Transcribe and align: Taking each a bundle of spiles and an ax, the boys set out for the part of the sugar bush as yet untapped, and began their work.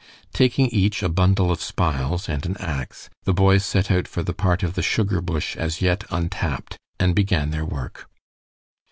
Taking 0.33 0.65
each 0.69 1.03
a 1.03 1.09
bundle 1.09 1.51
of 1.51 1.61
spiles 1.61 2.27
and 2.27 2.43
an 2.47 2.57
ax, 2.57 3.11
the 3.25 3.35
boys 3.35 3.63
set 3.63 3.91
out 3.91 4.07
for 4.07 4.23
the 4.23 4.33
part 4.33 4.63
of 4.63 4.73
the 4.73 4.81
sugar 4.81 5.21
bush 5.21 5.55
as 5.55 5.79
yet 5.79 6.05
untapped, 6.09 6.75
and 6.99 7.13
began 7.13 7.51
their 7.51 7.65
work. 7.65 8.09